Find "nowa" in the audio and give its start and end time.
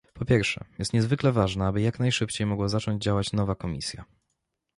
3.33-3.55